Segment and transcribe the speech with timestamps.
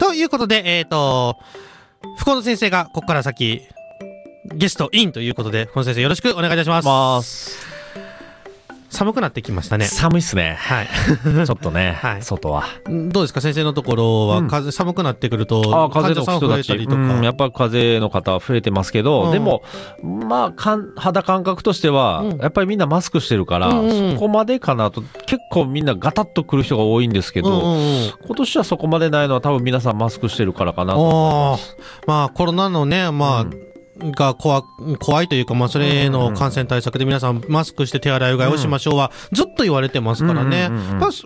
[0.00, 1.36] ということで、えっ、と、
[2.16, 3.60] 福本先生がここから先、
[4.54, 7.69] ゲストインということで、福本先生よろしくお願いいたします。
[8.90, 9.84] 寒くなってきましたね。
[9.86, 10.56] 寒いっすね。
[10.58, 10.88] はい。
[11.46, 12.64] ちょっとね、はい外は。
[12.86, 13.40] どうですか？
[13.40, 16.72] 先生のところは、うん風寒くなってくると、ああ、風邪の人たち。
[16.74, 19.62] うんやっぱ風邪の方は増えてますけど、うんでも、
[20.02, 31.58] まあかん、肌感覚としては、うんやっぱりみんなマスクしてるから、そこまでかなと、結構みんなガタッと来る人が多いんですけど、うんうんうん今年はそこまでないのは多分皆さんマスクしてるからかなと。
[32.06, 33.69] まあコロナのね、まあ、うん
[34.14, 34.62] が怖
[34.98, 40.68] 怖いというか、まあ、それの感染対策で皆さんマスクして手洗いうがいをしましょうは、ずっと言われてますからね。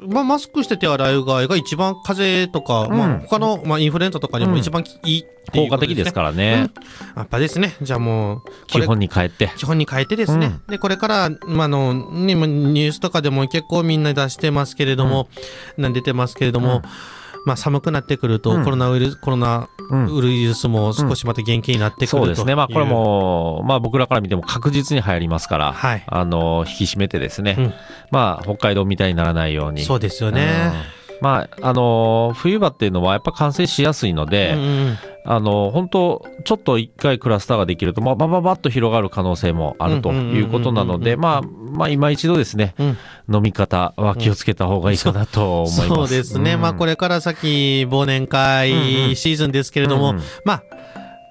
[0.09, 6.13] まあマスクして手洗いうがいが一番風邪とか、まうんあ、他の、まあ、インフルエンザとかにも一番いいっていう効果的です。
[6.13, 6.71] からね。
[7.17, 7.77] やっぱですね。
[7.83, 9.51] じゃあもう、基本に帰って。
[9.57, 10.61] 基本に変えてですね。
[10.69, 15.29] で、これから、まあ、あの、ニュースとかでも結構みんな出してますけれども、
[15.77, 16.83] な出てますけれども、うん
[17.45, 18.65] まあ、寒くなってくると、うん。
[18.65, 22.55] コロナウイルス、コロナうんウイルスも少しまた元気になってくるう、そうですね。
[22.55, 26.05] まあこれも、まあ僕らから見ても確実に流行りますから、はい。
[26.07, 27.75] あの、引き締めてですね、うん。
[28.11, 29.83] まあ北海道みたいにならないように。
[29.83, 30.73] そうですよね。
[31.21, 42.99] うんまあ、あの冬場っていうのはやっぱ感染しやすいので、うんうんあの本当ちょっと一回クラスターができると、まあ、バババッと広がる可能性もあるということなので、うんまあ、まあ、今一度ですね、うん。
[43.37, 45.89] 飲み方は気をつけた方がいいかなと思います。
[45.89, 46.59] そうですね。
[46.59, 50.63] まあこれれから先、忘年会うんうんシーズンですけれども、うんうんまあ、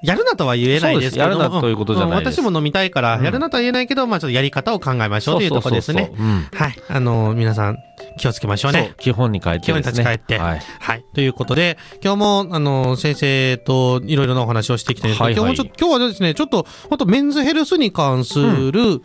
[0.02, 3.24] やるなとは言えないですけどやるなということじゃないうん私も飲みたいから、うん。
[3.24, 6.12] やるなとは言えないけど、まあちょっとやり方を考えましょうというところですね。
[6.18, 6.48] うん。
[6.52, 6.76] はい。
[6.90, 7.78] あの、皆さん
[8.18, 8.96] 気をつけましょうねそう。
[8.98, 9.62] 基本に帰ってね。
[9.62, 10.62] 基本に立ち返ってはい。
[10.80, 11.06] はい。
[11.14, 19.02] ということで、今日も、あの、先生といろいろなお話をしてきてはいはい今日もちょ今日はですね、ちょっと、本当メンズヘルスに関する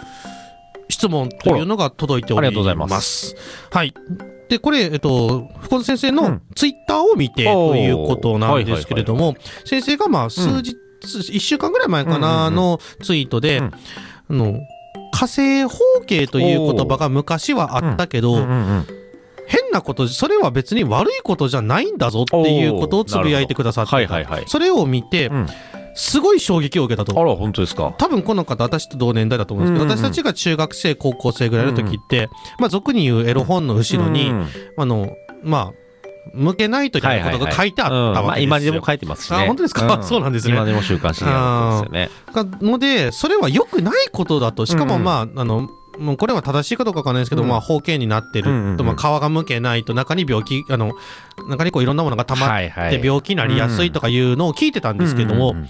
[0.88, 2.46] 質問というのが届いております。
[2.48, 3.36] ありがとうございます
[3.70, 3.94] はい。
[4.48, 13.72] で、これ、えっと、福本先生のうんツイッターを見てということなんですけれども、先生がまあ、数日、一週間ぐらい前かな、うんうんうんのツイートで、うんあ
[14.30, 14.58] の、
[15.12, 18.97] 火星方形という言葉が昔はあったけど、うんうんうん
[19.48, 23.96] 変なこと、それは別に悪いことじゃないんだぞっていうことをつぶやいてくださってた。
[23.96, 24.44] はいはいはい。
[24.46, 25.46] それを見て、うん。
[25.94, 27.20] すごい衝撃を受けたと。
[27.20, 27.92] あら、本当ですか？
[27.98, 29.90] 多分この方、私と同年代だと思うんですけど、うん。
[29.90, 32.28] うん私たちが中学生、高校生ぐらいの時って、
[32.60, 34.48] まあ、俗に言うエロ本の後ろに、うん。
[34.76, 35.10] あの、
[35.42, 35.72] まあ、
[36.34, 38.44] 向けないといけないことが書いてあったわけですよ。
[38.44, 39.38] 今でも書いてますしね。
[39.38, 40.02] あ本当ですか？
[40.02, 40.54] そうなんですね。
[40.54, 42.58] 今でも週刊誌にあるんですよね。
[42.60, 45.04] かので、それは良くないことだと、しかもうんうん。
[45.04, 47.48] まあ、あの、もうこれは正しいかどうかわかんないですけど、うん。
[47.48, 48.86] まあ、包茎になってると、うんうんうん。
[48.86, 50.92] まあ、皮が向けないと中に病気、あの、
[51.48, 52.60] 中にこういろんなものが溜まっ
[52.90, 55.68] て病気になりやすいとかいうのを聞いてたんですけども、うんうんうん。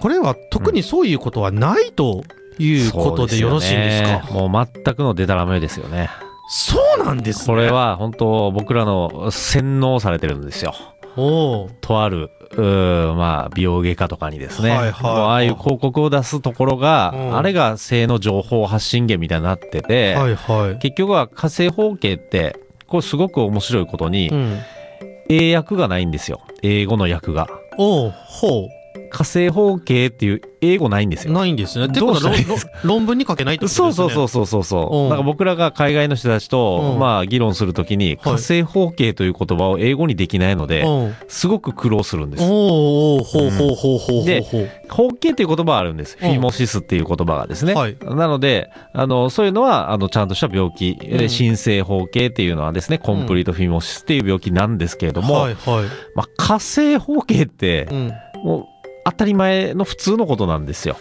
[0.00, 2.22] これは特にそういうことはないと
[2.58, 4.32] いうことでよろしいんですか？
[4.32, 4.40] ね。
[4.40, 6.08] もう全くのデタラメですよね。
[6.48, 7.46] そうなんですね。
[7.46, 10.72] これは本当僕らの洗脳されてるんですよ。
[11.16, 20.78] おーとある、まあ、美容外科とかにですね、はいはいもうああいう広告を出すところが、うんあれが性の情報発信源みたいになってて、はいはい。
[20.78, 24.58] 結局は火星方形って、これすごく面白いことに、うん。
[25.28, 26.40] 英訳がないんですよ。
[26.62, 27.48] 英語の訳が。
[27.76, 28.68] おうほ
[29.10, 31.32] 火星方形っていう英語ないんですう。
[31.32, 31.38] よ。
[31.38, 31.86] ないんですね。
[31.86, 32.34] ってどうことは
[32.84, 33.92] 論文に書けないってことですね。
[33.92, 35.06] そうそうそうそうそうそうう。
[35.06, 41.14] んなんか僕らが海外の人たちと、うんまあ議論するときに、火星方形という言葉を英語にできないので、うん。
[41.28, 42.44] すごく苦労するんです。
[42.44, 44.42] おうおうほうほうほうほうほうで。
[44.88, 46.16] 方形っていう言葉はあるんです。
[46.18, 47.74] フうんィモシスっていう言葉がですね。
[47.74, 55.84] はいなので、あの、そういうのは、あの、ちゃんとした病気、うんで新生方形っていうのはですね、コンプリートフィモシスっていう病気なんですけれども、はいはい。
[56.14, 58.12] まあ、火星方形ってう、ん。
[58.44, 58.66] もう、
[59.10, 60.96] 当たり前の普通のことなんですよ。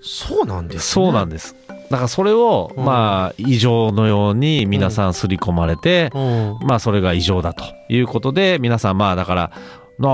[0.00, 0.80] そうなんですね。
[0.80, 1.56] そうなんです。
[1.90, 6.58] だからそれを、うんまあ、異常のように皆さん刷り込まれて、うん。
[6.66, 9.52] まあ、それが異常だということで、皆さん、まあ、だから、
[9.98, 10.12] なあ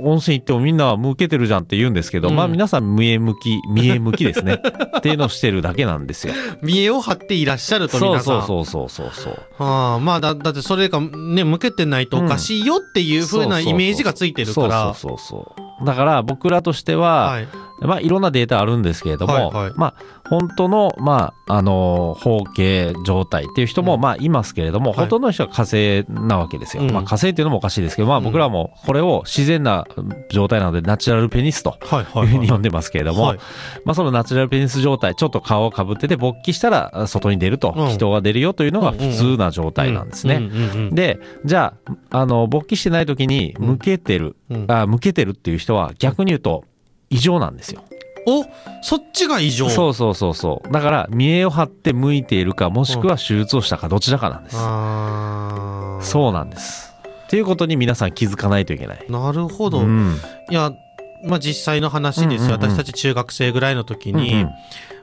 [0.00, 4.60] 温泉行ってもみんなは向けてるじゃんって言うんですけど、うんまあ皆さん見え向き、見え向きですね。
[4.96, 6.34] っていうのをしてるだけなんですよ。
[6.62, 8.46] 見栄を張っていらっしゃるとそう皆さん。
[8.46, 9.38] そうそうそうそうそう。
[9.58, 14.94] ああまあだ、だってそれがね、向けてないとおかしいよっていう風なイメージがついてるから。
[14.94, 15.67] そうそうそうそう。
[15.82, 17.48] だから僕らとしては、はい。
[17.80, 19.72] まあいろんなデータあるんですけれども、はいはい。
[19.76, 19.94] まあ
[20.28, 24.00] 本当の、まあ、あの、包茎状態っていう人も、うん。
[24.00, 25.00] まあいますけれども、はい。
[25.04, 26.82] ほとんどの人は火星なわけですよ。
[26.82, 26.90] うん。
[26.90, 28.24] まあ火星っていうのもおかしいですけど、まあうん。
[28.24, 29.86] 僕らもこれを自然な
[30.30, 32.08] 状態なので、ナチュラルペニスとはいはいい。
[32.14, 32.26] うはい。
[32.28, 33.38] ふうに呼んでますけれども、はい。
[33.84, 37.88] まあそのナチュラルペニス状態、ちょっと顔をかぶってて勃起したら外に出ると、うん。
[37.88, 40.50] 人が出るよというのが普通な状態なんですね。
[40.92, 41.74] で、じゃ
[42.10, 44.64] あ、あの、勃起してない時に向けてる、うん。
[44.68, 46.64] あ向けてるっていう人は逆に言うと
[47.10, 47.82] 異常なんですよ。
[48.26, 48.44] お
[48.82, 49.70] そっちが異常。
[49.70, 50.72] そうそうそうそう。
[50.72, 54.56] だから、見栄を張って向いているか、もしくは手術をしたか、どちらかなんです。
[54.58, 56.92] あーそうなんです。
[57.24, 59.04] っていうことに皆さん気づかないといけない。
[59.08, 59.80] なるほど。
[59.80, 60.16] うん
[60.50, 60.72] いや、
[61.24, 62.56] まあ実際の話ですよ。
[62.56, 64.50] うんうんうん私たち中学生ぐらいの時に、うんうん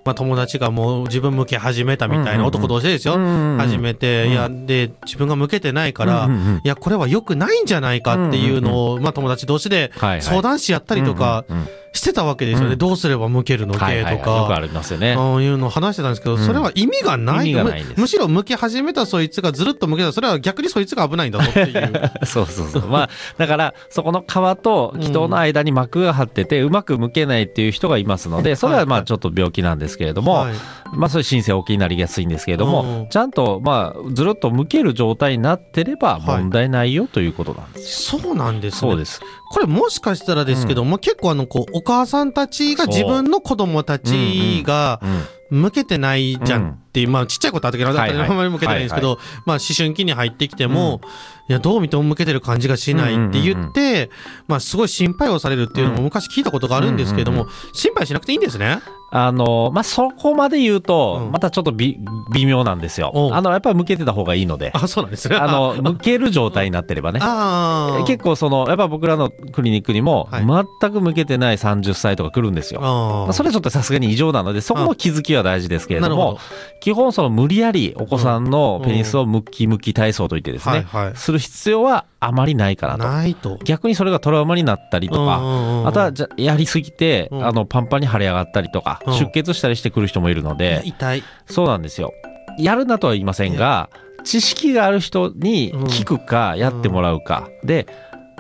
[0.06, 2.48] まあ友達がもう自分向け始めたみたいな、うんうんうん。
[2.48, 3.16] 男同士ですよ。
[3.58, 4.32] 始めて、うん。
[4.32, 6.56] いや、で、自分が向けてないから、うんうんうん。
[6.58, 10.22] いや、これは良くないんじゃないかっていうのを、まあ友達同士ではいはい。
[10.22, 11.70] 相談し合ったりとかうんうんうん。
[11.96, 12.74] してたわけですよね。
[12.74, 12.78] うん。
[12.78, 14.18] どうすれば向けるのはい系とはいはい。
[14.18, 14.60] よくあか。
[14.60, 15.14] りますよね。
[15.14, 16.46] ああいうのを話してたんですけど、うん。
[16.46, 22.12] それは意味がないむむしろ向け始めたそいつがずるっと向けたそれは逆にそいつが危ないんだぞっていう。
[22.28, 22.88] そうそうそう。
[22.88, 30.56] まあ、だから、そこの皮と気筒の間に膜が張ってて、うまく剥けないっていう人がいますので、それはまあちょっと病気なんですけれども、はい。
[30.94, 33.10] まあそういう申請大きになりやすいんですけれども、うん。
[33.10, 36.42] ちゃんとまあずるっと剥ける状態になってればはい。
[36.42, 38.22] 問題ないよということなんですよ。
[38.22, 38.80] そうなんですね。
[38.80, 39.22] そうです。
[39.52, 45.22] これもしかしたらですけど、まあ、結構あの、こう、お母さんたちが自分の子供たちがうん。
[45.52, 51.02] 向けてないじゃんっていう、まあ、ちっちゃい子ってあったけど、だったらはいまり向けてないんですけど、まあ、思春期に入ってきても、
[51.48, 54.10] いや、どう見ても向けてる感じがしないって言って、
[54.48, 57.50] まあ、すごい心配をされるっていうのも昔聞いたことがあるんですけれども、うん。
[57.74, 58.80] 心配しなくていいんですね。
[59.18, 61.98] あの、まあそこまで言うとう、んまたちょっとび
[62.34, 63.32] 微妙なんですよ。
[63.34, 65.38] あの、やっぱり剥けてた方がいいので、あ、そうなんですね。
[65.38, 67.20] あの、剥ける状態になってればね。
[67.22, 68.04] ああ。
[68.04, 72.82] 結構その、やっぱ僕らのクリニックにも、はい全く向けてない30歳とか来るんですよ。
[72.82, 76.38] まあそれはちょっとさすがに異常なので、そこの気づきは大事ですけれども。
[76.82, 83.04] 基本その無理やりお子さんのペニスをムキムキ体操といってですね、はいはいする必要はあまりないかなと。
[83.04, 83.58] ないと。
[83.64, 91.24] 逆にそれがトラウマになったりとか、かあとはじゃやりすぎて、うんあのパンパンに腫れ上がったりとか、うん出血したりしてくる人もいるので、痛い。
[91.48, 92.14] そうなんですよ。
[92.58, 93.90] やるなとは言いませんが、
[94.24, 97.48] 知識がある人に聞くか、やってもらうか。
[97.64, 97.86] で、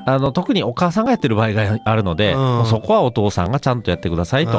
[0.05, 4.51] あの、特にお母さんがやってる場合があるので、うんそこはお父さんがちゃんとやってくださいと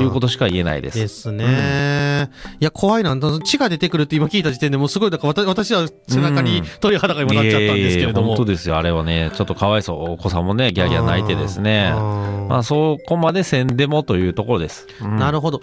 [0.00, 0.98] いうことしか言えないです。
[0.98, 2.30] ですね。
[2.60, 3.16] いや、怖いな。
[3.44, 8.28] 血が出てくるって今聞いた時点でもうすごい、だから私私は背中に鳥肌が今なっちゃったんですけれども。
[8.28, 8.76] いえいえ本当ですよ。
[8.76, 10.12] あれはね、ちょっとかわいそう。
[10.12, 11.92] お子さんもね、ギャーギャー泣いてですね。
[11.92, 14.86] まああ、そこまでせんでもというところです。
[15.02, 15.60] うんなるほど、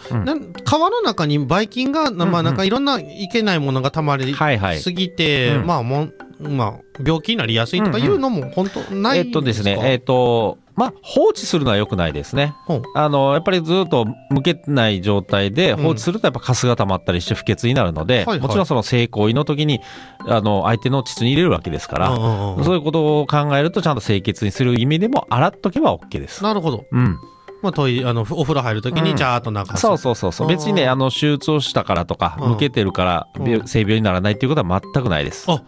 [0.65, 4.79] 川の中にばい菌が、なまあ、うんうんなんかいろんないけないものがたまりはいはい。
[4.79, 12.53] すぎて、うんまあもう、まあ、病気になりやすいとかいうのも本当ないえんっとですね、えっと、まあ、放置するのは良くないですね。
[12.95, 19.79] あの、やっぱりずっと向けない状態で放置するとやっぱカスが溜まったりして不潔になるので、はいはいもちろんその性行為の時に、
[20.27, 26.43] あの、相手の膣に入れるわけですから、うんうんうんそういうことを考えるとちゃんと清潔にする意味でも洗っとけば OK です。
[26.43, 26.85] なるほど。
[26.91, 27.19] うん。
[27.61, 29.81] まあ、トイレあのお風呂入るときうんにジャーっと流す。
[29.81, 30.47] そうそうそうそう。
[30.47, 35.45] 別にね、あの、手術をしたからとか、うん向けてるからうん病性病にならないっていうことは全くないです。
[35.49, 35.61] あ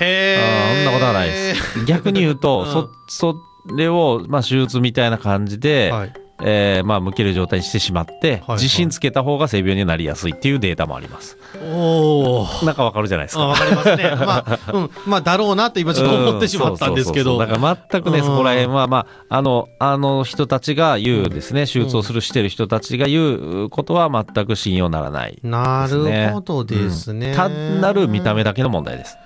[0.00, 0.74] へえ。
[0.76, 1.84] そんなことはないです。
[1.86, 3.36] 逆に言うと、うんそ、そ
[3.76, 6.12] れを、まあ、手術みたいな感じで、はい。
[6.42, 11.38] えーまあ、向ける状態にしてしまって、はい自信つけた方が性病になりやすいっていうデータもあります。
[11.62, 12.64] おお。
[12.64, 13.44] なんかわかるじゃないですか。
[13.44, 14.10] あわかりますね。
[14.18, 14.90] まあ、うん。
[15.06, 17.38] まあ、だろうなって今ちょっと思ってしまったんですけど。
[17.38, 25.38] だから全くね、うんそこら辺は、まあ、あの、あの人たちが言うですね、手術をする、してる人たちが言うことは全く信用ならない。
[25.42, 27.34] なるほどですね。
[27.34, 29.16] 単なる見た目だけの問題です。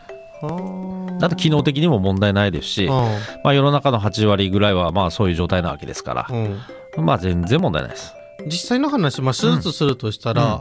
[0.43, 3.09] はだと機能的にも問題ないですし、あ
[3.45, 7.05] まあ世の中の8割ぐらいはまあそういう状態なわけですからう、ん。
[7.05, 8.15] まあ全然問題ないです。
[8.47, 10.59] 実際の話、まあ、手術するとしたら、う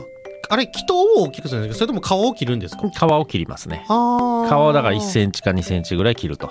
[0.50, 1.78] あれ、気筒を大きくするんですか？
[1.80, 2.88] それとも皮を切るんですか？
[2.88, 3.84] 皮を切りますね。
[3.90, 6.50] あ皮をだから1ンセンチか2センチぐらい切ると。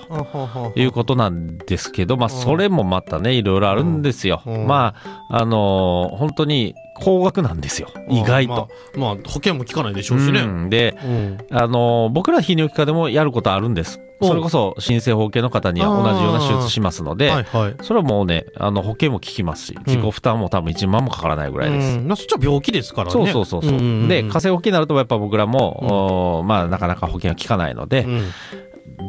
[0.76, 4.40] いうことなんですけど、まあ、それもまたね、いろいろあるんですよ。
[4.46, 4.94] うんま
[5.28, 7.88] あ、あのー本当に高額なんですよ。
[8.08, 8.68] 意外と。
[8.94, 10.40] まあ、まあ、保険も効かないでしょうしね。
[10.40, 11.38] うんで、うん。
[11.50, 14.00] あのー僕ら泌尿器科でもやることあるんです。
[14.20, 17.76] おそれこそ、新生保険の方には同じような手術しますので、はいはい。
[17.82, 21.98] それはもうね、あの保険も効きますし、自己負担も多分1万もかからないぐらいです。
[21.98, 23.12] うん、まあそっちは病気ですからね。
[23.12, 23.72] そうそうそうそう。
[23.72, 28.30] んんんで、火星保険になるとやっぱ僕らも、おーまあなかなか保険は効かないので、うん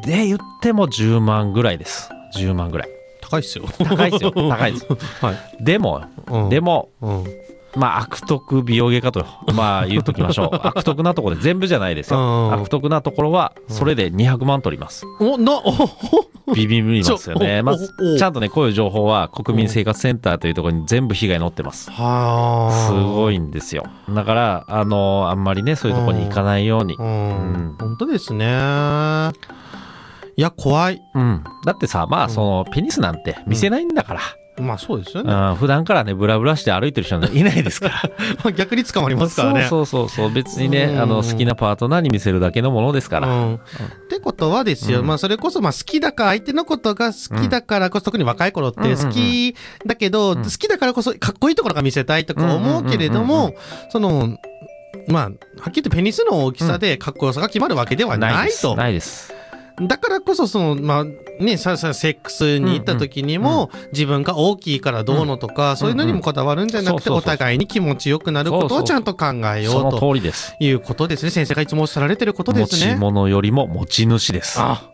[0.06, 2.10] で言っても10万ぐらいです。
[2.38, 2.90] 10万ぐらい。
[3.22, 3.66] 高いっすよ。
[3.80, 4.32] 高いですよ。
[4.32, 4.88] 高いです。
[5.22, 5.64] はい。
[5.64, 7.24] でも、うんでも、うん。
[7.76, 10.50] まあ悪徳美容外科と、まあ言うときましょう。
[10.68, 12.48] 悪徳なところで全部じゃないですうよ。
[12.50, 15.06] ん悪徳なところは、それで200万取ります。
[15.20, 15.74] お、な、お、
[16.54, 17.62] ビビりますよね。
[17.62, 21.92] まずちゃんとね、こういう情報は国民生活センターというところに全部被害載ってます。
[21.92, 22.88] はあ。
[22.88, 23.84] すごいんですよ。
[24.10, 27.02] だから、あの、あんまりね、そういうところに行かないようにう。
[27.02, 27.76] うんん。
[27.80, 28.46] 本当ですね。
[30.36, 31.02] いや、怖い。
[31.16, 31.44] うん。
[31.66, 34.22] だってさ、まあ、その、ペニスなんて見せないんだから。
[34.60, 35.34] まあそうですよね。
[35.34, 38.02] うん、普段からね、ブラブラして歩いてる人は いないですから。
[38.44, 39.68] まあ逆に捕まりますからね。
[39.70, 40.32] そうそうそう。
[40.32, 43.28] 別にね、うんあの、好きなパートナーに見せるだけのものですから。
[43.28, 43.60] うん、っ
[44.10, 53.56] てことはですよ、うんまあそれこそまあ好きだから相手のことが好きだからこそ、特に若い頃って好きだけど、ん好きだからこそかっこいいところが見せたいとか思うけれども
[53.90, 54.38] その
[55.08, 55.32] まあはっ
[55.72, 58.76] きり言ってペニスの大きさでかっこよさが決まるわけではないと。
[58.76, 59.39] ないです。
[59.82, 70.56] だからこそ、その、まあ、ね、さ、さ、セックスに行った時にも、自分が大きいからどうのとか、そういうのにもこだわるんじゃなくて、お互いに気持ちよくなることをちゃんと考えよそうのと通りです。
[70.60, 71.32] いうことですね。
[71.32, 72.96] 先生がいつもおっしゃられてることで持ちすね。
[72.96, 74.60] 物よりも持ち主です。
[74.60, 74.90] あ、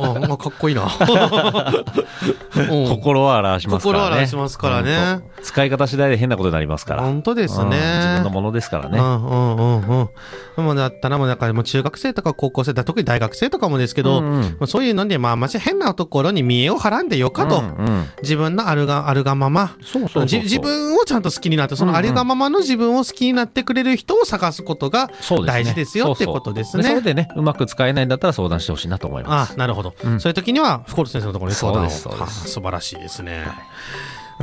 [0.00, 0.84] あ、まあ、かっこいいな。
[0.84, 0.86] う
[2.86, 4.04] ん心は表しますからね。
[4.04, 7.02] 心を表しますからね使い方次第で変なことになりますから。
[7.02, 7.76] 本当ですうんね。
[7.76, 8.98] 自分のものですからね。
[8.98, 10.08] うんうんうんうん。
[10.56, 25.10] でもだったらもうだからもう中学生とか高校生だ特に大学生とかもですけど、うんうんまあそういうのでまあまし変なところに見栄をはらんでよかと、うんうん自分のあるがあるがまま自分をちゃんと好きになってそのあるがままの自分を好きになってくれる人を探すことが
[25.46, 29.25] 大事ですよってことですねそうそうそれでね、うまく使えないんだったら相談してほしいなと思います。
[29.26, 30.20] あなるほど、うん。
[30.20, 31.90] そういう時には福本先生のところに相談を。
[31.90, 32.48] そうです。
[32.48, 33.46] 素晴らしいですね、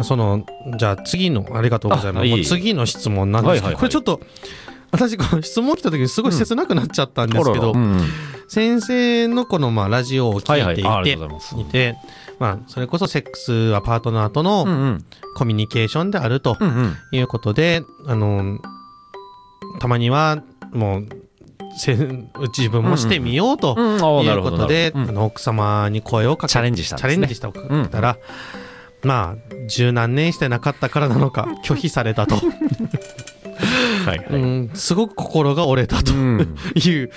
[0.01, 0.45] その
[0.77, 2.43] じゃあ次のありがとうございます。
[2.45, 3.79] 次の質問なんですけど、はいはいはい。
[3.79, 4.19] これちょっと
[4.91, 8.07] 私この質問来た時にすごい切なくなっちゃったんですけど、うんうん。
[8.47, 10.81] 先生のこのまあラジオを聞いて
[11.61, 11.97] いて、
[12.37, 15.05] まあ、それこそセックスはパートナーとうんのうん。
[15.35, 16.97] コミュニケーションであるとうんうん。
[17.11, 18.59] いうことで、あの
[19.79, 21.22] たまにはもうせ
[21.73, 23.97] 自分もしてみようとい
[24.37, 25.09] うことで、なるほど。
[25.09, 27.01] あの奥様に声をかけチャレンジしたね。
[27.01, 27.51] チャレンジした
[27.89, 28.17] たら、
[29.03, 32.51] まあ十何年してなかったからなのか拒否されたと、う ん
[34.05, 37.11] はいはいうん、すごく心が折れたとうんいう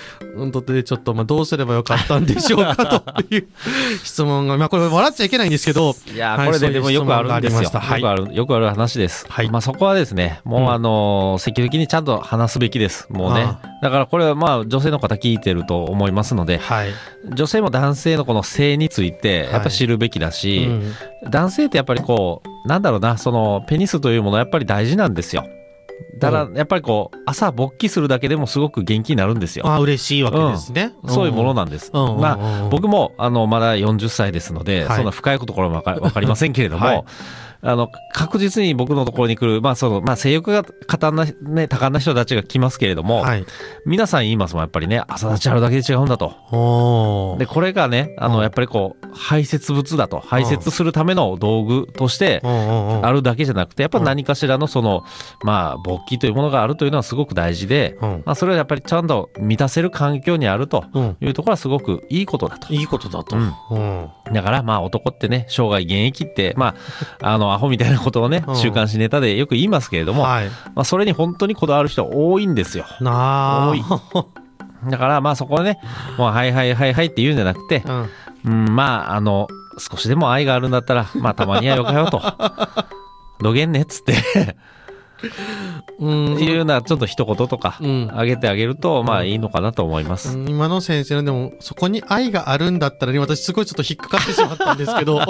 [0.52, 3.49] ことでちょっとまあどうすればよかったんでしょうかという
[4.05, 7.71] 質問がまあこれ笑っちゃいけないんですけどいやこれででもよくあるんですよ。
[7.71, 9.26] はいよくある、よくある話です。
[9.28, 13.07] はいまあそこはですね、もう、うんあのー積極的にちゃんと話すべきです。
[13.11, 13.61] もうねあ。
[13.83, 16.88] だからこれはまあ女性の方聞いてると思いますので、はい、
[17.35, 20.93] 女性も男性のこの性についてやっぱ知るべきだうし、ん
[21.28, 25.47] 男性ってやっぱりこう、なんだろうな、そのペニスというものはやっぱり大事なんですよ。
[26.19, 29.67] だからやっぱりこう、朝勃起するだけでもすごごく元気になるんですよ。
[29.67, 31.91] あ嬉しいわけですね、そういうものなんです。
[31.93, 32.15] うん。
[32.15, 32.21] うん。
[32.21, 32.67] まうん。
[32.67, 34.97] あ、僕も、あの、まだ40歳ですので、はい。
[34.97, 37.05] そんな深いところもわかわかりませんけれども、はい
[37.62, 43.44] あの、確実に僕のところに来る、まあ、その、まあ、性欲が過多な、ね、多感な人たちが来ますけれども、はい。
[43.84, 47.36] 皆さん言いますもん、やっぱりね、朝立ちあるだけで違うんだと。
[47.38, 50.20] で、これがね、あの、うんやっぱりこう、排泄物だと。
[50.20, 55.02] 排泄するための道具として、あるだけじゃなくて、やっぱ何かしらのその、
[55.42, 58.22] まあ、勃起というものがあるというのはすごく大事で、うん。
[58.25, 61.16] まあ、それはやっぱりちゃんと満たせる環境にあるとうん。
[61.20, 62.72] いうところはすごくいいことだと。
[62.72, 63.54] いいことだと、うん。
[63.70, 66.75] うんだからまあ男ってね、生涯現役って、ま
[67.21, 68.56] あ、 あの、アホみたいなことをねう、ん。
[68.56, 70.47] 週刊誌ネタでよく言いますけれども、はい。
[70.75, 72.87] まあそれに本当にこだわる人多いんですよ。
[73.00, 73.71] なあ。
[73.71, 73.85] 多い。
[74.90, 75.78] だからまあそこはね、
[76.18, 78.11] もうはいはいはいはいって言うんじゃなくて、うん。
[78.45, 82.21] うん、まああの、少しでも愛があるんだったら、まあたまにはよかよと。
[83.40, 84.14] どげんねっつって
[85.99, 86.38] うん。
[86.38, 88.11] いうようなちょっと一言とかうん。
[88.12, 90.37] あげてあげると、まあいいのかなと思います。
[90.37, 90.49] うん。
[90.49, 95.21] 今の先生のでもそこに愛があるんだったらね私すごいちょっと引っかかってしまったんですけど。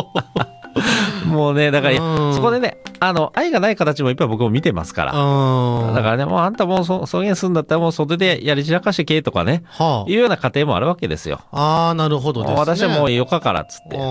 [1.27, 2.35] もうね、だから、うん。
[2.35, 5.13] そこでね、あの、愛がない形もいっぱい僕も見てますから。
[5.13, 5.95] うん。
[5.95, 11.41] だからね、もうあんたもうそ、そげんすんだったらもう袖でやり散らかしてけとかね、はいうような家庭もあるわけですよ。
[11.51, 12.59] ああーなるほどですね。
[12.59, 13.97] 私はもうよかからっつって。
[13.97, 14.03] うん。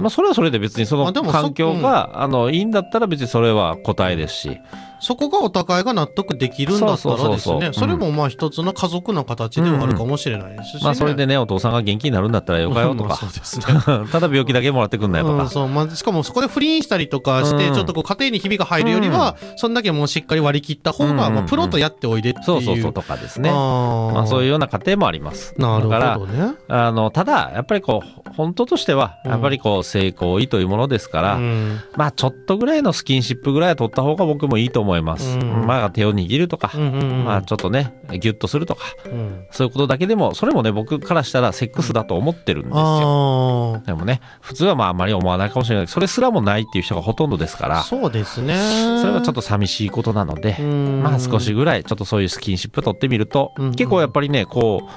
[0.00, 4.60] まあそれはそれで別にその環境が、あの、いいんだったら別にそれは答えですし。
[5.00, 13.18] そこがお互いが納得できるんだったらですねそれもまあ一つの家族の形ではあるかもしれないですし、ねまあそれでね、お父さんが元気になるんだったらよかよとか
[14.12, 15.48] ただ病気だけもらってくんなよとうん、か。
[15.48, 22.44] そうまあ、しかもそこで不倫したりとかして、うんちょっとこう家庭にひびが入るよりは、そんだけもうしっかり割り切った方が、うんまあ、プロとやっておいでっていう。
[22.44, 23.48] そうそうそうとかですね。
[23.50, 25.54] あまあそういううような家庭もあります。
[25.56, 26.54] なるほだからどね。
[26.68, 29.30] あの、ただ、やっぱりこう、本当としては、うん。
[29.30, 31.80] やっぱりこう、性行為というものですから、うん。
[31.96, 35.38] まあちょっとぐらいのスキンシップぐらいは取った方が僕もいいと思います。
[35.38, 35.66] うん。
[35.66, 37.24] まあ手を握るとか、うんうんうん。
[37.24, 43.74] まあちょっとね、ギュッとするとか、うんそういうことだけでも、それもね、僕からしたらセックスだと思ってるんですよ。
[43.76, 45.88] あでもね、普通はまああまり思わないかもしれない。
[45.88, 48.54] それすらもないっていう人がほとんどですかあ、ら、そうですね。
[49.00, 51.02] それはちょっと寂しいことなので、うん。
[51.02, 53.74] まあ少しぐらいちょっとそういうスキンシップ取ってみると、うん。
[53.74, 54.90] 結構やっぱりね、こう、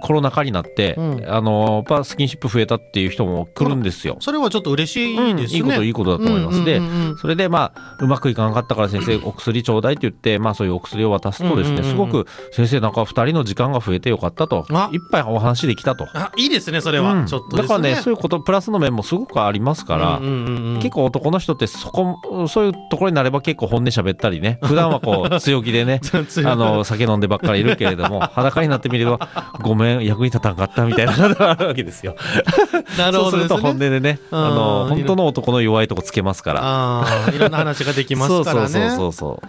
[0.00, 4.16] コロナ禍になって、うんあの、やっぱスキンシップ増えたっていう人も来るんですよ。
[4.20, 5.58] それはちょっと嬉しいですね。
[5.58, 6.64] いいこと、いいことだと思います。
[6.64, 16.06] でうんうんうんうんそれでまあ、うまくいかなかったから先生、お薬ちょうだいって言って、まあそういうお薬を渡すとですね、うんうんうんすごく先生なんか二人の時間が増えてよかったとあ、いっぱいお話できたと。
[16.14, 17.12] あ、いいですね、それは。
[17.12, 26.00] うんちょっとですだからね、そういうこと、プラスの面もすごくありますから、うんうんうんうん結構男の人ってそこ、そういうところになれば結構本音喋ったりね、普段はこう強気でね、
[26.44, 29.18] あの、酒飲んでばっかりいるけれども、裸になってみれば、
[29.62, 32.16] ごめん、役に立たんかったみたいなことがあるわけですよ。
[32.98, 33.90] なるほどですそうすると本音ね。
[33.90, 36.60] でね、うんあの、本当の男の弱いとこつけますから。
[36.62, 38.68] ああ、いろんな話ができますからね。
[38.68, 39.48] そうそうそうそう。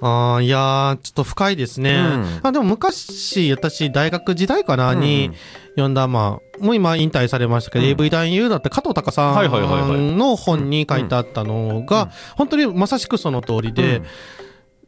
[0.00, 1.94] ああ、いやー、ちょっと深いですね。
[1.94, 5.34] うんあでも昔、私、大学時代かな、にうん
[5.72, 14.02] 読んだ、まあ、もう今引退されましたけど、うん AV 男優だった加藤隆さんの本に書いてあったのが、うん本当にまさしくその通りで、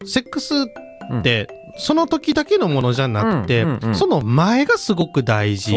[0.04, 0.54] セックス
[1.18, 5.74] ってその時だけのものじゃなくて、うんうんうんその前がすごく大事。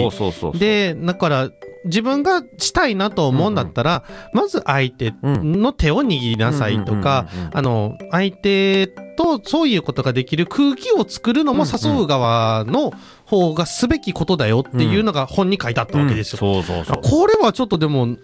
[0.57, 1.50] で、だから、
[1.85, 7.57] 自分がしたいなと思うんだったら、まず相手の手を握りなさいとか、うんうんうんうん。
[7.57, 12.91] あの、相手とそういうことができる空気を作るのも誘う側の
[13.25, 16.39] 方がすべきことだよっていうのが本に書いてあったわけですよ。
[16.39, 18.15] これはちょっとでも、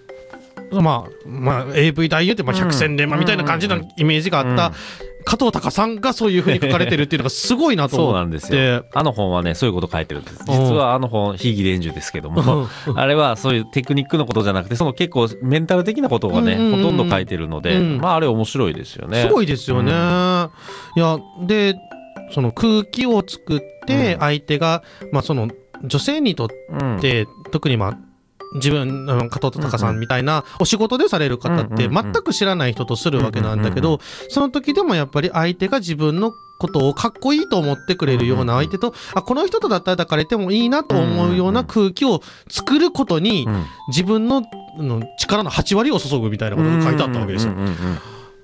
[0.72, 4.72] まあ、まあ、AV 大優ってまあ百戦錬磨みたいな感じのイメージがあった、
[5.26, 8.20] 加藤隆さんがそういうふうに書かれてるっていうのがすごいなとそう思って。
[8.20, 8.86] なんですよ。
[8.94, 10.44] あの本はね、そういうこと書いてるんです。
[10.48, 19.24] 実はあの本、非義伝授ですけども、あれはそういうテクニックのことじゃなくて、その結構メンタル的なことがね、ほとんど書いてるので、うんまああれ面白いですよね。
[19.24, 19.92] すごいですよね。
[19.92, 20.50] うん
[20.96, 21.76] いや、で、
[22.32, 25.50] その空気を作って、うん相手が、まあその、
[25.84, 27.00] 女性にとっうん。
[27.00, 27.98] て、特にまあ、
[28.54, 32.14] 自分、加藤隆さんみたいなお仕事でされる方ってうんうんうん。
[32.14, 43.66] 全く知らない人とするわけなんだけうんうんど、その時でもやっぱり相手が自分のことをかっこいいと思ってくれるような相手と、あ、この人とだったら抱かれてもいいなと思うような空気を作ることにうん。
[43.88, 44.44] 自分の
[44.78, 47.54] あの力の8割を注ぐみたいなことが書いてあったわけですよ。
[47.54, 47.58] うん。
[47.60, 47.98] うんうんうん。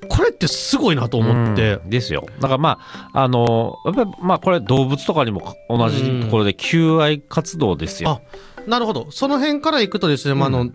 [0.07, 1.79] これってすごいなと思って。
[1.83, 1.89] うん。
[1.89, 2.25] ですよ。
[2.39, 2.79] だからま
[3.13, 8.21] あ、あの、やっぱりまあこれ動物とかにも同じところで求愛活動ですよ。
[8.67, 9.11] なるほど。
[9.11, 10.71] その辺からいくとですね、まあ、あうの、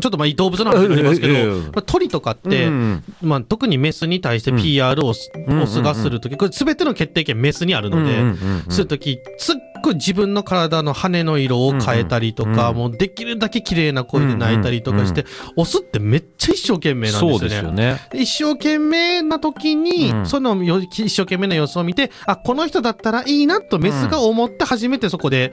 [0.00, 8.22] ちょっとまあ動物の話になりますけど、まあ鳥とかって、うんまあ、特にメスに対して PR をす、うんオスがするとき、これ全ての決定権メスにあるので、
[8.70, 15.26] するとき、すっごい自分の体の羽の色を変えたりとか、うんもうできるだけ綺麗な声で鳴いたりとかして、
[15.56, 17.70] オスってめっちゃ一生懸命なんですよね。
[17.70, 18.00] よね。
[18.10, 20.26] で一生懸命な時に、うん。
[20.26, 25.52] そのよ一生懸命な様子を見て、あ、この人だったらいいなとメスが思って初めてそこで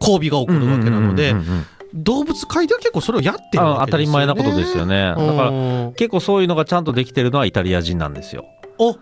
[0.00, 1.34] 交尾が起こるわけなので、
[1.94, 3.98] 動物界では結構それをやってるわあ当た。
[3.98, 5.08] り前なことですよね。
[5.08, 5.52] だからう
[5.90, 8.44] ん結構そういうのがちゃんとできてるのはイタリア人なんですよ。
[8.78, 8.98] お、そ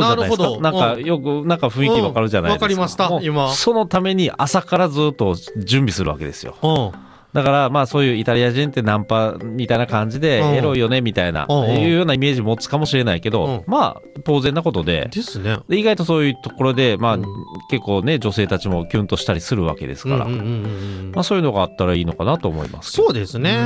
[0.00, 0.42] うじゃないですか。
[0.42, 2.66] なるほどなんかよく、なんか雰囲気わかるじゃないですか。
[2.66, 6.56] うんわかりました今そのために朝からずっと準備するわけですよ。
[6.62, 7.13] うん。
[7.34, 15.08] だからまあそういうイタリア人ってナンパみたいな感じでうんエロいよねみたいな、いうようなイメージ持つかもしれないけど、うんまあ当然なことで。
[15.12, 15.58] ですね。
[15.68, 17.24] で意外とそういうところで、まあ、うん
[17.70, 22.92] 結構ね、女性たちもキュンとしたりするわけですから、まあそういうのがあったらいいのかなと思います。
[22.92, 23.58] そうですね。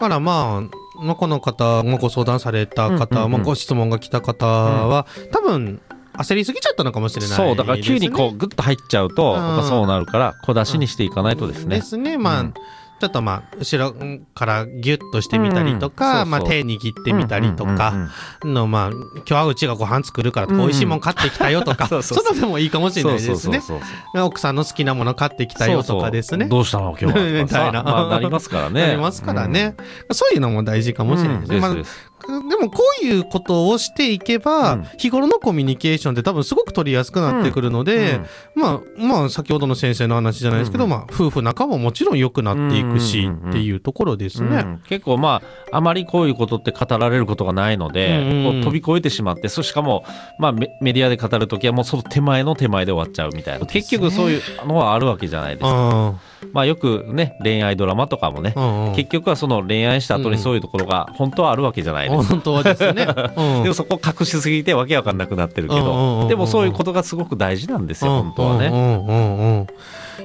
[0.00, 5.80] からまあ、まあ、この方、まあ、ご相談された方、まあ、ご質問が来た方は、多分、
[6.14, 7.36] 焦りすぎちゃったのかもしれない。
[7.36, 11.76] そう、だから急にこう、グッと入っちゃうと、そうなるから、小出しにしていかないとですね。
[11.76, 12.18] ですね。
[12.18, 12.54] まあ、うん
[13.00, 13.94] ちょっとまあ、後ろ
[14.34, 18.10] からギュッとしてみたりとか、まあ、手握ってみたりとか、
[18.44, 23.62] の、まあ、今日はうちがご飯作るから、美味しいもん買ってきたよとか、そうそうでもいいかもしれないですね。
[24.14, 26.46] 奥さんの好きなもの買ってきたよとかですね。
[26.46, 27.42] どうしたの今日は。
[27.42, 28.82] みたいなまあ、なりますからね。
[28.82, 29.76] なりますからね。
[30.12, 31.46] そういうのも大事かもしれないうん。
[31.46, 32.09] ですね。
[32.28, 34.84] まあでもこういうことをしていけば、うん。
[34.98, 38.20] 日頃のコミュニケーションって多分すごく取りやすくなってくるので、
[38.54, 40.90] まあまあ先ほどの先生の話じゃないですけど、うん。
[40.90, 44.56] まあ夫婦仲ももちろん良くなっていくし、っていうところですね。
[44.56, 44.82] うん。
[44.88, 50.04] 結構まああまりこういうことって語られることがないので、こう飛び越えてしまってそしかも、
[50.38, 56.14] まあ、メメディアで語るときはもうその手前の手前で終わっちゃうみたいな、結局そういうのはあるわけじゃないですか、あ
[56.52, 62.34] まあ、よくね恋愛ドラマとかもねあ、うんうん結局はその恋愛した後にそういうところが本当はあるわけじゃないですか。
[62.34, 63.06] 本当はですね。
[63.36, 68.66] うんでもそこ隠しすぎてわけわかんなくなってるけうんうんうんうんどでもそういうことがすごく大事なんですよ本当はね。
[68.66, 69.66] うんうんうんうん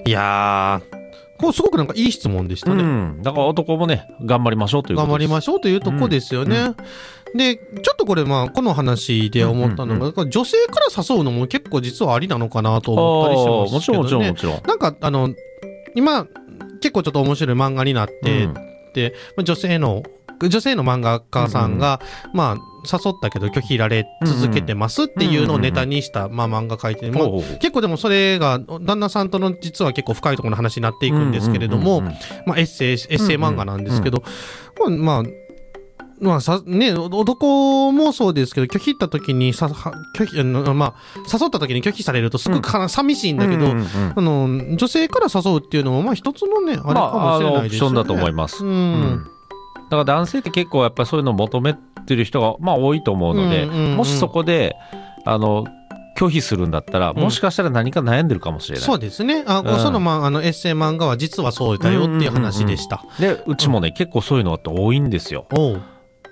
[0.05, 2.83] いやー、こうすごくなんかいい質問でしたね。
[2.83, 6.73] うん、だから男もね頑張りましょうという頑張りましょうというとこですよね。
[7.35, 14.35] で、ちょっとこれまあ、この話で思ったのが、女性から誘うのも結構実はありなのかなと思ったりしますああもちろんもちろんもね。
[14.37, 14.61] ちろん。
[14.65, 15.33] なんか、あの、
[15.95, 16.27] 今、
[16.81, 19.43] 結構ちょっと面白い漫画になって、うん。
[19.43, 20.03] 女性の、
[20.41, 22.01] 女性の漫画家さんが、
[22.33, 27.29] まあ、誘ったけど拒否られ続けてますっていうのをネタにした、まあ漫画書いて、まあ
[27.59, 34.23] 結構でもそれが旦那さんとの実は結構深いところの話になっていくんですけれども、うんうんうんまあエッセイ、エッセイ漫画なんですけど、
[34.79, 35.44] まあ、まあ、
[36.21, 47.69] まあさ、ね、お男もそうですけど、拒否った時にさ、は拒否、あのまあ、誘った時に拒否されるとすごくかな、寂しいんだけど、うんうんうんあの、女性から誘うっていうのも、まあ一つのね、あれかまあ、あもしれないですよね。
[47.69, 48.63] プションだと思います。
[48.63, 49.27] ううんん。
[49.89, 51.75] だから男性って結構やっぱりそういうのを求め
[52.05, 54.75] てる人がまあ多いと思うので、うんうんうんもしそこで
[55.25, 55.65] あの
[56.17, 58.85] 拒否するんだったら、んもしかしたら何か悩んでるかもしれない。
[58.85, 59.43] そうですね。
[59.45, 63.03] あ、うんその、まあ、あの、エッセイ漫画は実はそうだよっていう話でした。
[63.19, 65.45] でうちもね、結構そういうのって多いんですよ。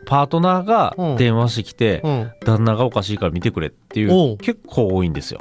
[0.05, 2.31] パートナーが電話してきて、うん。
[2.45, 4.33] 旦那がおかしいから見てくれっていおう。
[4.33, 5.39] う結構多いんですよ。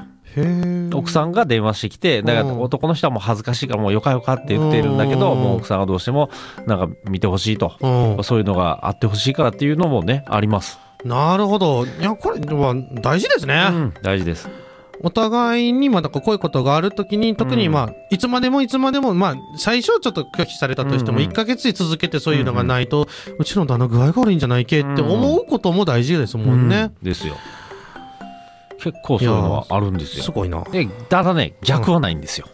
[0.95, 5.39] 奥さんが電話してきてだからうん男の人はもう恥ずかしいからもうよかよかって言ってるんだけどうん。
[5.39, 6.31] もう奥さんがどうしても
[6.67, 7.77] なんか見てほしいと。
[7.81, 8.25] うん。
[8.25, 11.85] そういうのがあってほしいからっていうのもねあります、なるほど。
[11.85, 14.49] いやこれは大事ですね、うん、大事です
[15.03, 21.31] お互いにまあだからこういうことがあるときに特にまあいつまでもいつまでもまあ最初はちょっと拒否されたとしてもうんうん。
[21.31, 26.93] 1ヶ月続けてそういうのがないとうちの旦那具合が悪いんじゃないけって思うことも大事ですもんね。
[27.01, 27.05] うん。
[27.05, 27.37] ですよ。
[28.79, 30.25] 結構そういうのはあるんですよ。
[30.25, 30.63] すごいな。
[30.65, 32.49] でただね逆はないんですよ、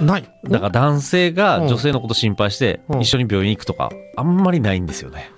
[0.00, 0.24] ない。
[0.44, 1.68] だから男性がうん。
[1.68, 3.00] 女性のこと心配してうん。
[3.00, 5.30] 一緒に病院行くとかあんまりないんですよね、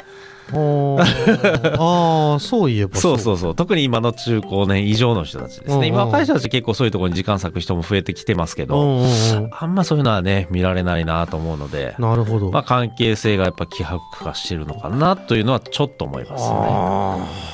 [1.78, 3.18] ああそういえばそう。
[3.18, 9.04] そうそう特に今の中高年以上の人たちですね、今若い人たち結構そういうところに時間割く人も増えてきてますけど、
[9.52, 12.50] あんまそういうのはね見られないなと思うので、なるほど。
[12.50, 17.54] まあ、関係性がやっぱ希薄化してるのかなというのはちょっと思いますね。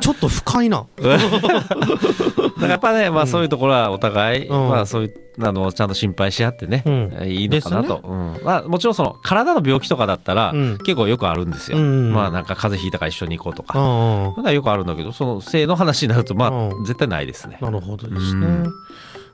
[0.00, 0.86] ちょっと深いな。
[2.60, 4.68] やっぱね、まあ、そういうところはお互い、うん。
[4.68, 7.28] まあ、そういうあのちゃんと心配し合ってね、うん。
[7.28, 8.40] いいのかなと、うん。
[8.44, 10.78] まあ、もちろんその体の病気とかだったら、うん。
[10.78, 14.34] 結構よくあるんですよ、うんまあなんか風邪ひいたから一緒に行こうとうか、んうん。
[14.36, 16.84] まだよくあるんだけどその性の話になるとまあ、うん。
[16.84, 17.58] 絶対ないですね。
[17.60, 18.46] なるほどですね。
[18.46, 18.72] うん。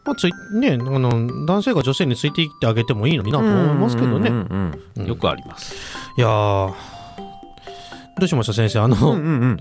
[0.04, 4.30] まあ、ついねあの男性が女性についていってあげてもいいのになと思いますけどね。
[5.06, 5.74] よくあります。
[6.16, 6.99] いやー
[8.18, 8.80] どうしました先生？
[8.80, 9.56] あの、うんうん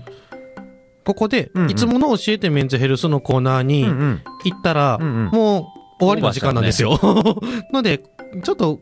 [1.02, 1.70] ここで、うんうん。
[1.70, 4.22] いつもの教えてメンズヘルスのコーナーうんにうんうん。
[4.44, 5.30] 行ったら、うんうん。
[5.30, 5.64] もう
[5.98, 6.98] 終わりの時間なんですよ。
[7.72, 7.98] ので
[8.44, 8.80] ちょっと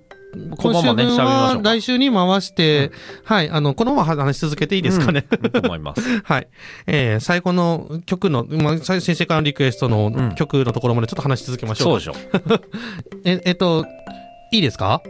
[0.59, 2.91] 今週分は来週に回して、
[3.25, 5.23] はいあのこのまま話し続けていいですかね？
[5.23, 6.03] と思います。
[6.25, 6.49] はい、
[6.87, 10.35] えー最後の曲の、まあ、先生からのリクエストのうん。
[10.35, 12.39] 曲のところまでちょっと話し続けましょうそうか。
[12.41, 12.61] でしょ。
[13.25, 13.87] え、えっと、
[14.53, 15.01] いいですか？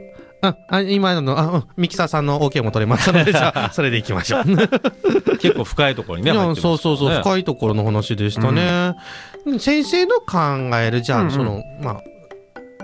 [0.41, 4.45] あ、あ今の、あ、うんミキサーさんの OK も取れましたので、じゃあ、 それでいきましょう。
[5.39, 8.95] 結構深いところにねそうそうそう、深いところの話でしたね。
[9.59, 11.33] 先生の考える、じゃあ、うんうん。
[11.33, 12.03] その、まあ、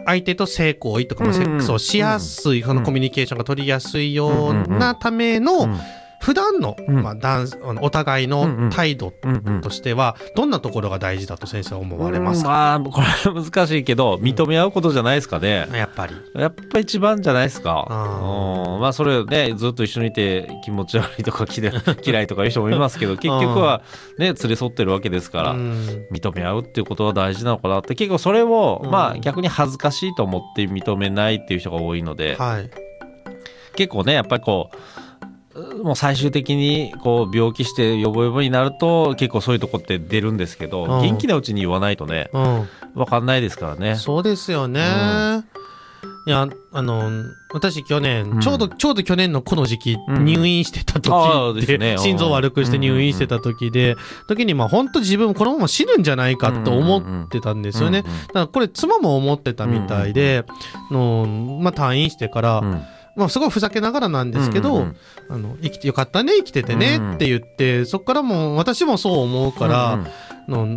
[0.07, 5.81] 相手と性行為とか、まあ、セックスをしやすい、そのコミュニケーションが取りやすいようなための、うん
[6.25, 7.03] 普段の、うん。
[7.03, 7.51] まあ、男
[7.83, 9.13] お互いの態度
[9.61, 16.15] としては、どんなところが大事だと先生は思われますうんか、まあこれは難しいけど認め合うことじゃないですかね、やっぱり。
[16.35, 17.87] やっぱ一番じゃないですか。
[17.91, 18.81] あうん。
[18.81, 21.45] まあそれねずっと一緒にいて気持ち悪いとか
[22.03, 23.83] 嫌いとかいう人もいますけど結局は
[24.19, 26.07] ね連れ添ってるわけですから、うん。
[26.11, 27.95] 認め合うっていうことは大事なのかなって。
[27.95, 28.91] 結構それを、うん。
[28.91, 32.71] まあ逆に恥ずかしいと思って認めないっていう人が多いので、はい。
[33.77, 35.04] 結構ねやっぱりこう
[35.83, 41.03] もう最終的にこう病気してヨボヨボになると結構そういうとこって出るんですけど、うん。
[41.03, 42.69] 元気なうちに言わないとねうん。
[42.95, 43.97] 分かんないですからね。
[43.97, 44.83] そうですよね。
[44.83, 45.65] う
[46.27, 47.11] いや、あの、
[47.53, 48.41] 私去年、うん。
[48.41, 50.25] ちょうど、ちょうど去年のこの時期、うん。
[50.25, 51.99] 入院してた時でね。
[51.99, 58.03] 心臓悪くして入院してた時で、時にまあ本当自分このまま死ぬんじゃないかと思ってたんですよね。
[58.03, 60.45] だからこれ妻も思ってたみたいで、
[60.91, 61.27] の
[61.61, 62.83] まあ退院してから、うん
[63.17, 64.97] まあすごいふざけながらなんですけど、うんうん
[65.31, 67.15] あの生きてよかったね生きててねうん。
[67.15, 70.07] って言って、そこからもう私もそう思うから、
[70.49, 70.77] の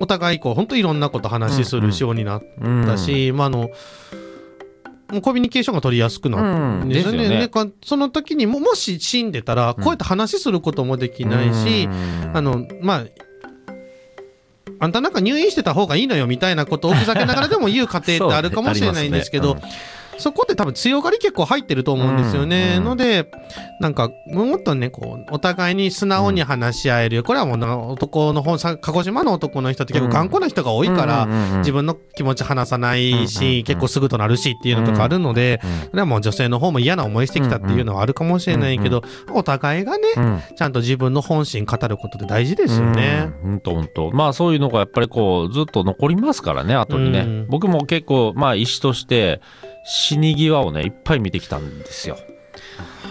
[0.00, 2.86] お互いこう本当いろんなこと話しするようになっうんうん。
[2.86, 3.70] たし、まああの
[5.20, 7.24] コミュニケーションが取りやすくなったんですよね。
[7.24, 7.30] うん。
[7.30, 7.72] ね。
[7.84, 12.30] その時にももし死んでたらこうやって話することもできないし、うん。
[12.34, 13.04] あのまあ
[14.82, 19.56] あんたなんか入院してた方がいいのよみたいなことをふざけながらでも言う過程ってあるかもしれないんですけど、
[20.18, 22.74] そこって多分強がり結構入ってると思うんですよね。
[22.76, 23.30] うんので、
[23.80, 27.22] なんか、もっとね、こう、お互いに素直に話し合える。
[27.22, 33.64] これはもうな、男の方、さ鹿児島の男の人って結構頑固な人が多いから、うんうんうん自分の気持ち話さないうんうんうし、ん。
[33.64, 40.40] 結構すぐとなるしっていうのとかあるので、うんそれはもう女性の方も嫌な思いしてきたっていうのはあるかもしれないけど、お互いがね、うん。
[40.56, 43.30] ちゃんと自分の本心語ることって大事ですよね。
[43.44, 43.50] うん。
[43.52, 44.10] 本当本当。
[44.12, 47.20] まあそういうのがやっぱりこうずっと残りますからね後にね。
[47.20, 47.46] うん。
[47.48, 49.40] 僕も結構まあ医師として
[49.84, 52.16] 死に際をねいっぱい見てきたんですよ。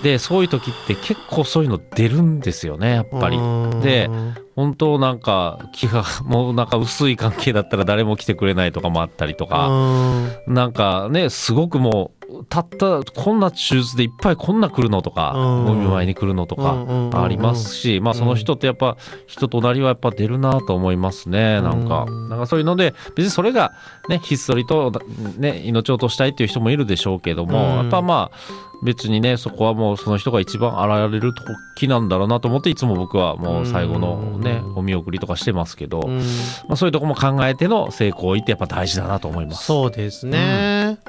[0.03, 3.37] でそういう時って結構そういうの出るんですよねやっぱり。
[3.37, 3.41] う
[3.75, 4.09] んで
[4.55, 9.67] 本当なんか気がもうなんか薄い関係だったら誰も来てくれないとかもあったりとか。
[9.67, 15.65] うんなんかねすごくもうたったこんな手術でいっぱいこんな来るのとかうん。
[15.71, 22.05] お見舞いに来るのとかありますしまあその人ってやっぱ人となりはやっぱ出るなと思いますねなんか。
[22.07, 23.73] うんなんかそういうので別にそれが
[24.07, 24.91] ねひっそりと
[25.37, 27.75] ね命を落としたいっていう人もいるでしょうけどもうん。
[27.77, 28.37] やっぱまあ
[28.83, 31.33] 別にねそこはもうその人が一番あられる
[31.75, 36.17] 時なんだろうなと思っていつも僕はもう最後のねうんお見送りとかしてますけどうん。
[36.17, 39.65] まあそういうとこも考えての性行為ってやっぱ大事だなと思います。
[39.65, 40.99] そうですね。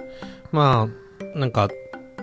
[0.52, 1.01] まあ、
[1.34, 1.68] なんか、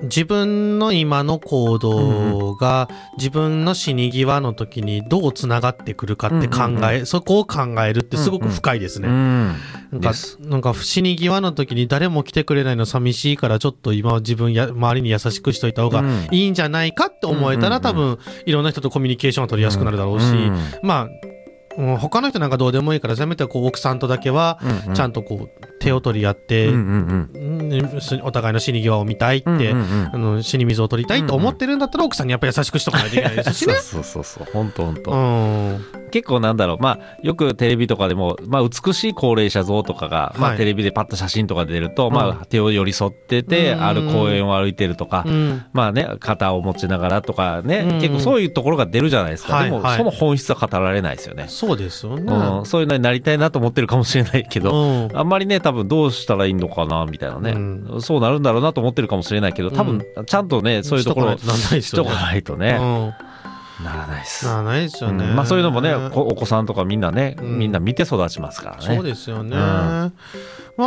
[0.04, 9.08] 自分の今の行動が自分の死に際の時にどうつながってくるかって考え、そこを考えるってすごく深いですね。
[9.08, 9.48] うん。
[9.92, 10.38] なんかです。
[10.40, 16.28] なんか死に際の時に誰も来てくれないの寂しいからちょっと今は自分や周りに優しくしといた方がうん。
[16.32, 20.58] いいんじゃないかって思えたら、うん多分いろんな人とコミュニケーションが取りやすくなるだろうし、うん。
[20.84, 21.10] まあ
[21.80, 27.42] うん他の人なんかどうでもいいからせめてこう奥さんとだけはうんちゃんとこう手を取り合って、うんうんうん。
[27.44, 27.60] うん
[28.24, 30.10] お互いの死に際を見たいって、うんうんうん。
[30.14, 33.80] あの死に水を取りたいと思ってるんだったら奥さんにやっぱ優しくしとかないといけないですしそうね。
[33.80, 35.86] そうそうそう本当本当、うん。
[36.12, 36.78] 結構なんだろう。
[36.80, 40.58] まあよくテレビとかでも、まあ、美しい高齢者像とかが、まあ、はい。
[40.58, 42.14] テレビでパッと写真とか出ると、うん。
[42.14, 43.84] まあ、手を寄り添ってて、うん。
[43.84, 45.64] ある公園を歩いてるとか、うん。
[45.72, 48.02] まあね肩を持ちながらとかね、うん。
[48.02, 49.98] 結構そういうところが出るじゃないですか、でも、はいはい。
[49.98, 52.34] その本質は語られないですよね、そうですよね。
[52.34, 55.18] うん、そういうのになりたいなと思ってるかもしれないけど、うん。
[55.18, 58.02] あんまりね多分どうしたらいいのかなみたいなね、うん。
[58.02, 62.74] そうなるんだろうなと思ってるかもしれないけど多分ちゃんとね、そういうところをしとかないとね。
[62.74, 63.14] ないとね、
[63.80, 63.86] うん。
[63.86, 64.46] ならないです。
[64.46, 65.26] ならないですよね。
[65.26, 65.36] うん。
[65.36, 67.60] まあそういうのもねこお子さんとかみんなね、うん。
[67.60, 68.96] みんな見て育ちますからね。
[68.96, 69.56] そうですよね。
[69.56, 69.60] うん。
[69.60, 70.14] ま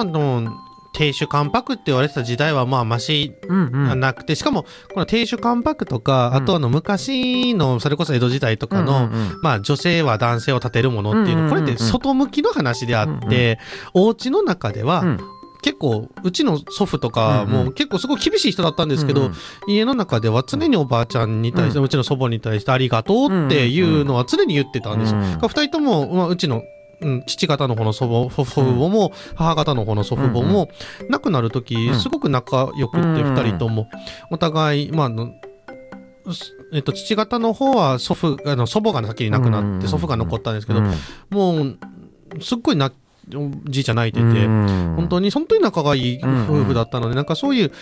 [0.01, 4.01] あでも亭主関白って言われてた時代はまあマシうんうん。
[4.01, 6.35] なくて、しかもこの亭主関白とか、うん。
[6.37, 9.41] あとあの昔のそれこそ江戸時代とかの、うんうんうん。
[9.43, 13.59] まあ女性は男性を立てるものっていうの、うんうんうんこれって外向きの話であって、
[13.95, 15.19] お家の中では、うん。
[15.63, 19.35] 結構うちの祖父とかうんうも結構すごい厳しい人だったんですけど、うんうん。
[19.69, 25.21] 家の中では常におばあちゃんに対して、うちの祖母に対してありがとうっていうのは常に言ってたんですよ。
[25.21, 25.39] うん。
[25.41, 26.63] 二人とも、まあ、うちの、
[27.03, 30.69] うん、父方の方の祖母祖父母も母方の方の祖父母も
[31.11, 32.01] 亡くなる時うん。
[32.01, 33.89] すごく仲良くってうん二人とも。
[34.31, 35.11] お互いまあ
[36.73, 39.79] えっと、父方の方は祖父あの祖母が先に亡くなうん。
[39.79, 40.93] って祖父が残ったんですけどうん。
[41.31, 41.79] もう
[42.41, 42.79] すっごい
[43.69, 44.95] じいちゃん泣いててうん。
[44.97, 47.73] 本当に本当に仲がいい夫婦だったのでなんかそういう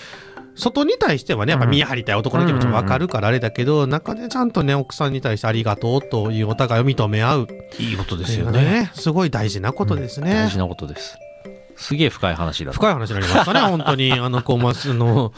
[0.60, 8.62] 外に対してはねやっぱ見え張りたい男の気持ちもわかるからあれだけど中でちゃんとね奥さんに対してありがとうというお互いを認め合ういいことでですすよね。
[8.62, 8.90] よね。
[8.94, 10.32] すごい大事なことですね。
[10.34, 11.18] 大事なことです。
[11.80, 12.72] すげえ深い話だ。
[12.72, 14.12] 深い話になりましたね、本当に。
[14.12, 15.32] あの、こう、まあ、その、